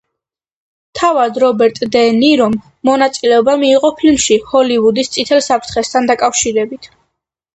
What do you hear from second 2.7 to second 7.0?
მონაწილეობა მიიღო ფილმში ჰოლივუდის წითელ საფრთხესთან დაკავშირებით.